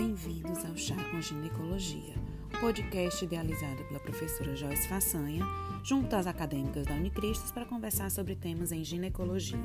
[0.00, 2.14] Bem-vindos ao Chá com Ginecologia,
[2.60, 5.44] podcast idealizado pela professora Joyce Façanha,
[5.82, 9.58] junto às acadêmicas da Unicristos para conversar sobre temas em ginecologia.